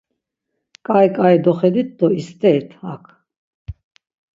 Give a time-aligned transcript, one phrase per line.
[0.85, 3.05] Ǩai ǩai doxedit do isterit hak.